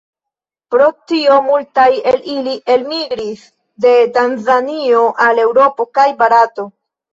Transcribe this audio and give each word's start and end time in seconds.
Pro 0.75 0.85
tio 1.11 1.35
multaj 1.49 1.85
el 2.13 2.17
ili 2.37 2.55
elmigris 2.77 3.45
de 3.87 3.93
Tanzanio 4.17 5.05
al 5.29 5.45
Eŭropo 5.47 5.89
kaj 6.01 6.11
Barato. 6.27 6.69